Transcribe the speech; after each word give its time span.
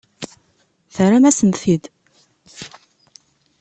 Terram-asen-t-id. 0.95 1.83